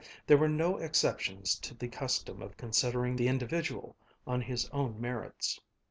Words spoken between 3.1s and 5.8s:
the individual on his own merits.